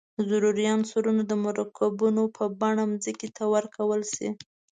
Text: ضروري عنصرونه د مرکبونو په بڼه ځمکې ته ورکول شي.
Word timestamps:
ضروري 0.29 0.65
عنصرونه 0.73 1.23
د 1.27 1.33
مرکبونو 1.45 2.23
په 2.35 2.43
بڼه 2.59 2.83
ځمکې 3.05 3.27
ته 3.37 3.43
ورکول 3.55 4.01
شي. 4.13 4.29